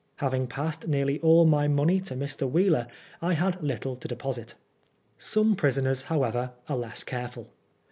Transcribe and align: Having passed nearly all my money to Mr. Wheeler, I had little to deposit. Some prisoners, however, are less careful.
Having 0.15 0.47
passed 0.47 0.87
nearly 0.87 1.19
all 1.19 1.45
my 1.45 1.67
money 1.67 1.99
to 1.99 2.15
Mr. 2.15 2.49
Wheeler, 2.49 2.87
I 3.21 3.35
had 3.35 3.61
little 3.61 3.95
to 3.97 4.07
deposit. 4.07 4.55
Some 5.19 5.55
prisoners, 5.55 6.01
however, 6.09 6.53
are 6.67 6.77
less 6.77 7.03
careful. 7.03 7.51